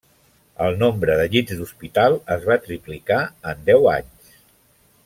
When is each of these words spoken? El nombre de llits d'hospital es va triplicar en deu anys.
El 0.67 0.79
nombre 0.83 1.17
de 1.19 1.27
llits 1.35 1.57
d'hospital 1.59 2.17
es 2.37 2.49
va 2.49 2.59
triplicar 2.65 3.21
en 3.53 3.65
deu 3.71 3.89
anys. 3.97 4.35